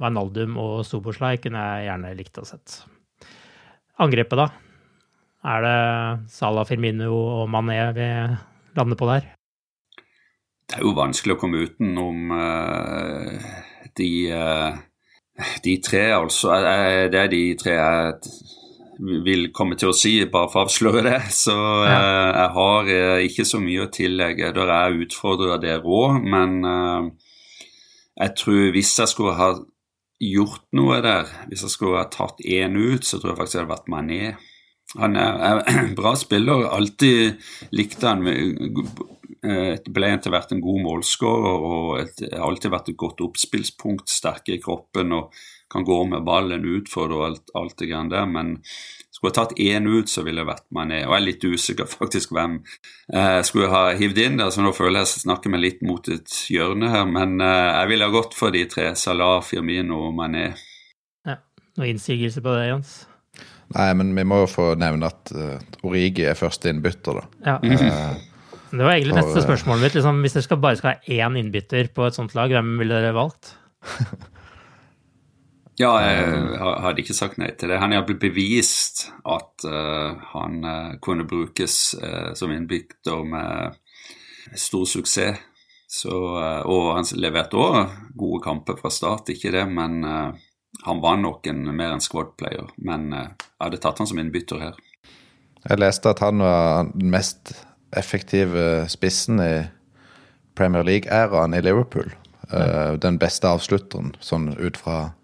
[0.00, 2.80] Veinaldum og Soboslai kunne jeg gjerne likt å sett.
[4.02, 4.50] Angrepet, da?
[5.44, 5.78] Er det
[6.32, 8.10] Salah, Firmino og Mané vi
[8.78, 9.34] lander på der?
[10.74, 13.50] Det er jo vanskelig å komme utenom uh,
[13.94, 14.74] de, uh,
[15.62, 16.50] de tre, altså.
[17.12, 21.20] Det er de tre jeg vil komme til å si, bare for å avsløre det.
[21.30, 22.90] Så uh, jeg har
[23.28, 24.50] ikke så mye å tillegge.
[24.56, 26.58] Der er utfordra dere òg, men
[28.18, 29.52] jeg tror hvis jeg skulle ha
[30.24, 33.62] gjort noe der, hvis jeg skulle ha tatt én ut, så tror jeg faktisk det
[33.62, 34.22] hadde vært Mané.
[34.98, 36.66] Han er, en bra spiller.
[36.74, 37.38] Alltid
[37.70, 38.26] likte han
[39.44, 44.08] Ble etter hvert en god målskårer og et, alltid vært et godt oppspillspunkt.
[44.08, 45.36] Sterk i kroppen og
[45.74, 48.26] kan gå med ballen utfor og alt, alt det grann der.
[48.30, 48.56] Men
[49.10, 51.00] skulle jeg tatt én ut, så ville det vært Mané.
[51.06, 54.64] Og jeg er litt usikker faktisk hvem jeg eh, skulle ha hivd inn der, så
[54.64, 57.08] nå føler jeg at jeg snakker meg litt mot et hjørne her.
[57.08, 58.92] Men eh, jeg ville ha gått for de tre.
[58.98, 60.46] Salah, Firmino og Mané.
[61.26, 61.40] Ja.
[61.78, 62.94] Noen innsigelse på det, Jens?
[63.74, 65.56] Nei, men vi må jo få nevne at uh,
[65.88, 67.24] Origi er første innbytter, da.
[67.48, 67.56] Ja.
[67.64, 68.33] Uh,
[68.78, 69.96] det var egentlig neste spørsmålet mitt.
[69.98, 73.00] Liksom, hvis dere skal bare skal ha én innbytter på et sånt lag, hvem ville
[73.00, 73.54] dere valgt?
[75.82, 77.80] ja, jeg hadde ikke sagt nei til det.
[77.82, 80.60] Han har blitt bevist at uh, han
[81.04, 81.76] kunne brukes
[82.38, 83.80] som innbytter med
[84.54, 85.42] stor suksess.
[85.94, 87.76] Så, og han leverte òg
[88.18, 90.00] gode kamper fra start, ikke det, men
[90.82, 94.20] han var nok en, mer enn squad player, men eh, jeg hadde tatt han som
[94.20, 94.80] innbytter her.
[95.64, 97.54] Jeg leste at han var den mest
[97.98, 99.54] effektive spissen i
[100.54, 102.12] Premier League-æraen i Liverpool.
[102.52, 105.14] Uh, den beste avslutteren, sånn ut fra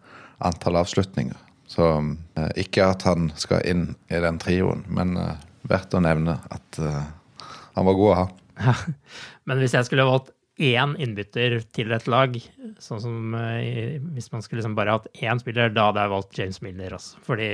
[0.42, 1.36] antall avslutninger.
[1.70, 5.36] Så uh, ikke at han skal inn i den trioen, men uh,
[5.68, 8.28] verdt å nevne at han var god å ha.
[9.46, 12.34] men hvis jeg skulle valgt én innbytter til et lag,
[12.82, 16.58] sånn som hvis man skulle liksom bare hatt én spiller, da hadde jeg valgt James
[16.64, 17.20] Milner, altså.
[17.28, 17.50] Fordi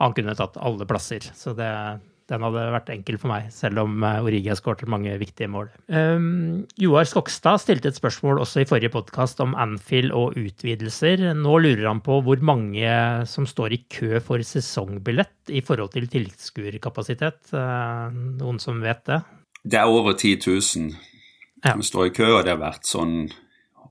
[0.00, 1.28] han kunne tatt alle plasser.
[1.36, 1.70] Så det,
[2.30, 5.70] den hadde vært enkel for meg, selv om uh, Origi har skåret mange viktige mål.
[5.88, 11.26] Um, Joar Skogstad stilte et spørsmål også i forrige podkast om Anfield og utvidelser.
[11.36, 12.98] Nå lurer han på hvor mange
[13.30, 17.42] som står i kø for sesongbillett i forhold til tilskuerkapasitet.
[17.52, 18.08] Uh,
[18.40, 19.20] noen som vet det?
[19.64, 21.12] Det er over 10 000
[21.64, 21.72] ja.
[21.76, 23.30] Vi står i kø, og det har vært sånn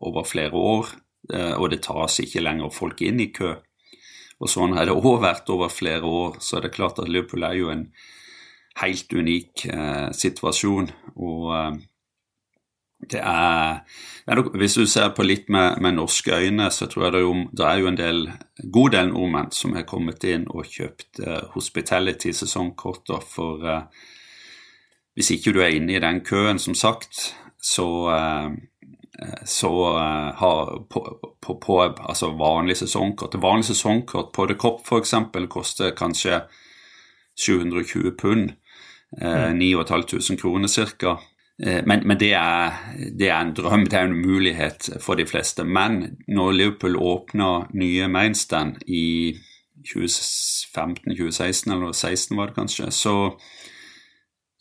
[0.05, 0.91] over flere år.
[1.33, 3.55] Eh, og det tas ikke lenger folk inn i kø.
[4.43, 6.37] Og sånn har det òg vært over flere år.
[6.43, 7.87] Så er det klart at Liverpool er jo en
[8.81, 10.89] helt unik eh, situasjon.
[11.15, 11.81] Og eh,
[13.11, 13.83] det er,
[14.27, 17.33] det Hvis du ser på litt med, med norske øyne, så tror jeg det jo,
[17.51, 18.31] det er jo en del,
[18.73, 23.11] god del nordmenn som har kommet inn og kjøpt eh, hospitality-sesongkort.
[23.27, 24.09] For eh,
[25.15, 30.73] hvis ikke du er inne i den køen, som sagt, så, eh, så eh, har
[30.89, 31.03] på,
[31.41, 35.13] på, på altså vanlig sesongkort Vanlig sesongkort på The Cop f.eks.
[35.49, 36.41] koster kanskje
[37.39, 38.51] 720 pund.
[39.21, 39.59] Mm.
[39.59, 41.17] 9500 kroner ca.
[41.85, 42.71] Men, men det, er,
[43.19, 45.63] det, er, en drøm, det er en mulighet for de fleste.
[45.63, 49.35] Men når Liverpool åpner nye mainstand i
[49.93, 53.15] 2015-2016, eller 2016 var det kanskje, så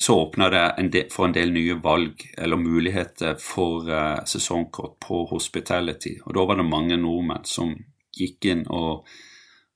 [0.03, 4.97] så åpner det en del, for en del nye valg eller muligheter for uh, sesongkort
[5.07, 6.17] på hospitality.
[6.27, 7.77] Og da var det mange nordmenn som
[8.19, 9.07] gikk inn og,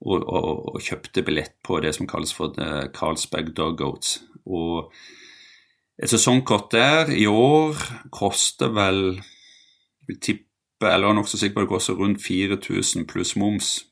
[0.01, 2.53] og, og, og kjøpte billett på det som kalles for
[2.97, 4.21] Carlsberg Dugouts.
[4.47, 4.93] Og
[6.03, 7.81] et sesongkort der i år
[8.13, 9.23] koster vel
[10.07, 13.87] vil tippe, eller er nokså sikker på det koster rundt 4000 pluss moms.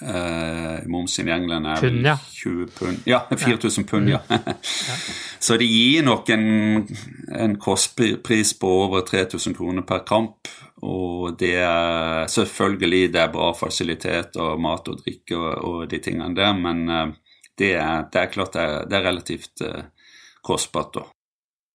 [0.00, 2.16] Uh, momsen i England er pund, ja.
[2.32, 3.04] 20 pund.
[3.06, 4.18] Ja, 4000 pund, ja.
[4.28, 4.38] ja.
[5.38, 6.86] Så det gir nok en,
[7.38, 10.50] en kostpris på over 3000 kroner per kamp.
[10.82, 16.00] Og det er selvfølgelig det er bra fasilitet og mat og drikke og, og de
[16.02, 17.12] tingene der, men uh,
[17.58, 19.84] det, er, det, er, klart det er, det er relativt uh,
[20.42, 21.06] kostbart, da.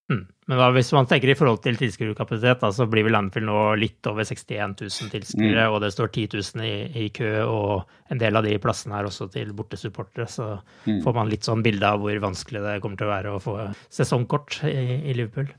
[0.07, 0.23] Mm.
[0.47, 4.07] Men da, hvis man tenker i forhold til tilskuerkapasitet, så blir vel Anfield nå litt
[4.07, 5.73] over 61 000 tilskuere, mm.
[5.73, 9.09] og det står 10 000 i, i, kø, og en del av de plassene er
[9.09, 10.29] også til bortesupportere.
[10.31, 10.47] Så
[10.87, 11.01] mm.
[11.03, 13.57] får man litt sånn bilde av hvor vanskelig det kommer til å være å få
[13.99, 14.77] sesongkort i,
[15.11, 15.51] i Liverpool.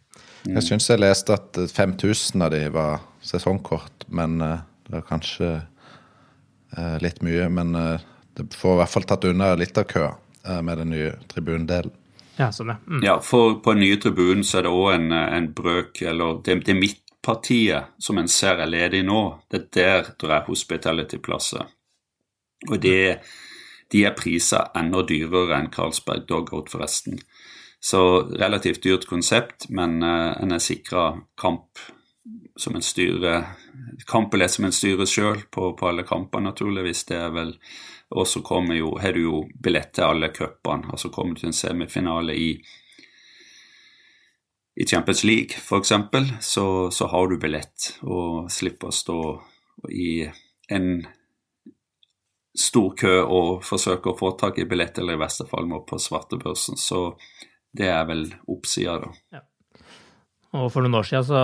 [0.47, 0.55] Mm.
[0.55, 5.53] Jeg syns jeg leste at 5000 av de var sesongkort, men uh, det er kanskje
[5.61, 7.53] uh, litt mye.
[7.53, 10.15] Men uh, det får i hvert fall tatt unna litt av køa
[10.65, 11.93] med den nye tribunedelen.
[12.39, 12.79] Ja, sånn, ja.
[12.87, 13.03] Mm.
[13.03, 16.61] ja, for på den nye tribunen så er det òg en, en, brøk, eller det,
[16.69, 21.67] det midtpartiet som en ser er ledig nå, det er der det er hospitality-plasser.
[22.71, 23.19] Og det,
[23.91, 27.19] de er priser enda dyrere enn Carlsberg Dogout, forresten.
[27.81, 28.01] Så
[28.39, 31.79] relativt dyrt konsept, men uh, en er sikra kamp
[32.59, 33.43] som en styre
[34.07, 37.05] Kampbillett som en styre sjøl på, på, alle kamper, naturligvis.
[37.09, 37.53] Det er vel
[38.11, 40.97] Og så har du jo billett til alle cupene.
[40.97, 42.53] så kommer du til en semifinale i
[44.79, 45.93] i Champions League f.eks.,
[46.41, 49.21] så, så har du billett og slipper å stå
[49.91, 50.29] i
[50.71, 51.03] en
[52.59, 55.99] stor kø og forsøke å få tak i billett, eller i verste fall må på
[55.99, 56.79] svartebørsen.
[56.79, 57.19] Så
[57.75, 59.13] det er vel oppsida, da.
[59.35, 59.43] Ja.
[60.57, 61.41] Og for noen år siden så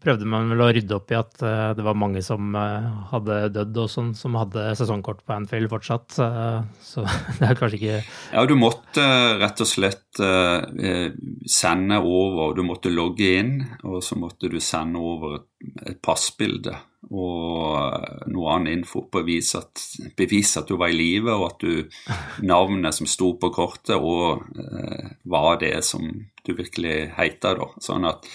[0.00, 3.36] prøvde man vel å rydde opp i at eh, det var mange som eh, hadde
[3.52, 6.16] dødd og sånn, som hadde sesongkort på Anfield fortsatt.
[6.16, 7.04] Så
[7.38, 9.04] det er kanskje ikke Ja, du måtte
[9.42, 11.12] rett og slett eh,
[11.44, 13.54] sende over, du måtte logge inn,
[13.84, 15.42] og så måtte du sende over
[15.84, 16.78] et passbilde
[17.10, 19.82] og noe annen info på å vise at,
[20.16, 24.44] bevise at du var i live, og at du navnet som sto på kortet, og
[24.60, 26.06] eh, var det som
[26.44, 27.68] du virkelig heita, da.
[27.82, 28.26] Sånn at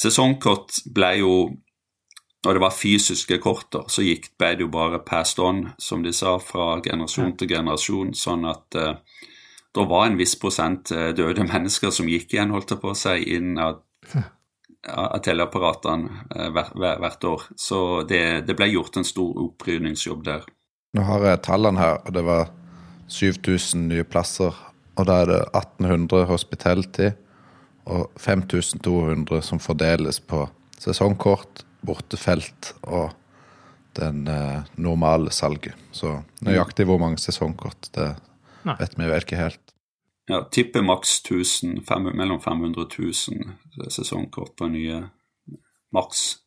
[0.00, 1.36] sesongkort ble jo
[2.44, 6.02] Når det var fysiske kort, da, så gikk ble det jo bare passed on, som
[6.04, 8.98] de sa, fra generasjon til generasjon, sånn at eh,
[9.74, 12.98] det var en viss prosent eh, døde mennesker som gikk igjen, holdt jeg på å
[13.00, 13.80] si, inn av
[14.12, 14.33] av
[15.24, 17.42] teleapparatene eh, hvert, hvert, år.
[17.56, 20.46] Så det, det, ble gjort en stor opprydningsjobb der.
[20.94, 22.52] Nå har jeg tallene her, og det var
[23.10, 24.54] 7000 nye plasser.
[24.94, 27.10] Og da er det 1800 hospitality
[27.90, 30.44] og 5200 som fordeles på
[30.80, 33.12] sesongkort, bortefelt og
[33.98, 35.74] den eh, normale salget.
[35.92, 38.14] Så nøyaktig hvor mange sesongkort, det
[38.64, 38.76] Nei.
[38.80, 39.63] vet vi vel ikke helt
[40.30, 45.02] ja, tipper maks 1000, fem, mellom 500 000 sesongkort på nye
[45.94, 46.44] maks.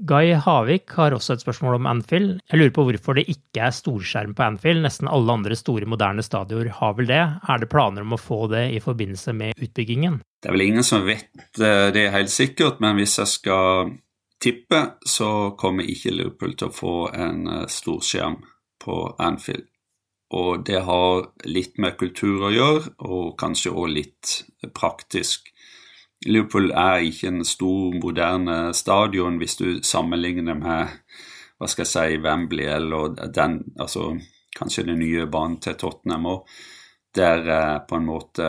[0.00, 2.38] Guy Havik har også et spørsmål om Anfield.
[2.48, 4.80] Jeg lurer på hvorfor det ikke er storskjerm på Anfield.
[4.86, 7.20] Nesten alle andre store, moderne stadioner har vel det.
[7.20, 10.22] Er det planer om å få det i forbindelse med utbyggingen?
[10.40, 13.92] Det er vel ingen som vet eh, det helt sikkert, men hvis jeg skal
[14.40, 18.40] tippe, så kommer ikke Liverpool til å få en eh, storskjerm
[18.80, 19.68] på Anfield.
[20.30, 24.34] Og det har litt med kultur å gjøre, og kanskje òg litt
[24.76, 25.50] praktisk.
[26.26, 30.92] Liverpool er ikke en stor, moderne stadion hvis du sammenligner med
[31.60, 34.12] hva skal jeg si, Wembley eller den, altså
[34.56, 36.54] kanskje den nye banen til Tottenham òg,
[37.16, 38.46] der eh, på en måte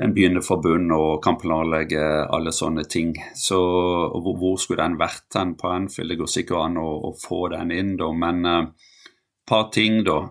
[0.00, 3.12] en begynner forbund og kan planlegge alle sånne ting.
[3.36, 6.12] Så hvor, skulle den vært hen på Anfield?
[6.12, 8.08] Det går sikkert an å, å få den inn, da.
[8.16, 8.92] Men et eh,
[9.50, 10.22] par ting, da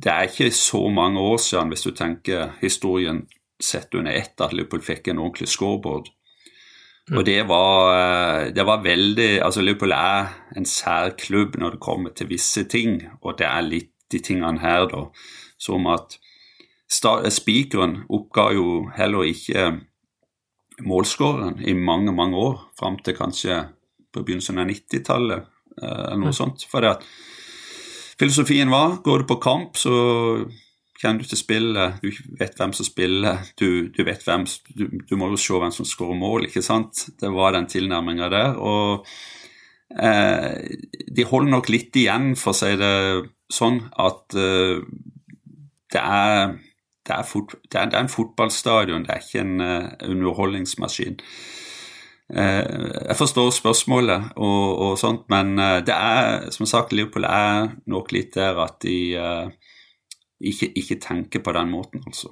[0.00, 3.24] det er ikke så mange år siden, hvis du tenker historien
[3.60, 6.08] sett under ett, at Liverpool fikk en ordentlig scoreboard.
[7.10, 7.18] Mm.
[7.18, 11.80] Og det var, eh, det var, veldig Altså, Liverpool er en sær klubb når det
[11.80, 15.06] kommer til visse ting, og det er litt de tingene her, da,
[15.58, 16.18] som at
[16.90, 19.68] Spikeren oppga jo heller ikke
[20.82, 23.60] målskåreren i mange, mange år, fram til kanskje
[24.12, 25.44] på begynnelsen av 90-tallet,
[25.82, 26.38] eh, eller noe mm.
[26.40, 26.66] sånt.
[26.70, 27.06] For det at
[28.20, 29.94] Filosofien var går du på kamp, så
[31.00, 34.44] kjenner du til spillet, du vet hvem som spiller, du, du vet hvem
[34.76, 37.06] du, du, må jo se hvem som skårer mål, ikke sant?
[37.20, 38.58] Det var den tilnærminga der.
[38.60, 39.06] Og
[39.96, 40.74] eh,
[41.08, 42.92] de holder nok litt igjen, for å si det
[43.50, 44.84] sånn, at eh,
[45.96, 46.52] det, er,
[47.08, 51.16] det, er fot, det, er, det, er, en fotballstadion, det er ikke en uh, underholdningsmaskin.
[52.30, 52.62] Eh,
[53.08, 58.12] jeg forstår spørsmålet og, og, sånt, men eh, det er, som sagt, Liverpool er nok
[58.14, 59.50] litt der at de uh,
[60.38, 62.30] ikke, ikke, tenker på den måten, altså.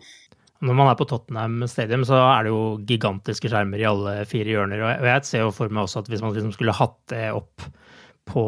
[0.63, 4.51] Når man er på Tottenham Stadium, så er det jo gigantiske skjermer i alle fire
[4.55, 4.81] hjørner.
[4.99, 7.63] Og jeg ser jo for meg også at hvis man liksom skulle hatt det opp
[8.27, 8.43] på,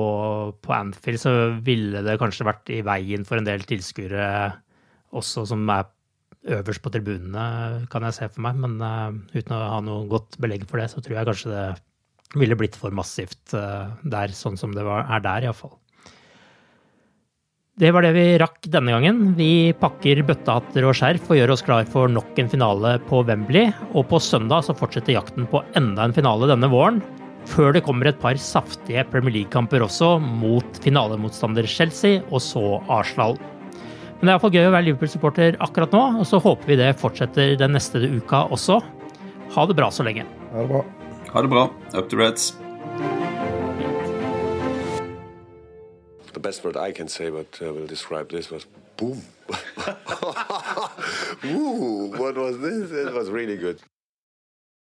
[0.58, 1.34] på Anfield, så
[1.66, 4.26] ville det kanskje vært i veien for en del tilskuere
[5.14, 5.86] også som er
[6.48, 8.58] øverst på tribunene, kan jeg se for meg.
[8.62, 12.40] Men uh, uten å ha noe godt belegg for det, så tror jeg kanskje det
[12.40, 15.76] ville blitt for massivt uh, der, sånn som det var, er der, iallfall.
[17.80, 19.20] Det var det vi rakk denne gangen.
[19.38, 23.70] Vi pakker bøttehatter og skjerf og gjør oss klar for nok en finale på Wembley.
[23.96, 27.00] Og på søndag så fortsetter jakten på enda en finale denne våren.
[27.48, 33.40] Før det kommer et par saftige Premier League-kamper også, mot finalemotstander Chelsea og så Arsenal.
[34.20, 36.90] Men det er iallfall gøy å være Liverpool-supporter akkurat nå, og så håper vi det
[37.00, 38.76] fortsetter den neste uka også.
[39.54, 40.26] Ha det bra så lenge.
[40.52, 40.82] Ha det bra.
[41.32, 41.62] Ha det bra.
[41.96, 42.50] Up to Reds.
[46.34, 48.66] The best word I can say, but uh, will describe this was
[48.98, 49.22] boom.
[51.48, 52.92] Ooh, what was this?
[52.92, 53.80] It was really good.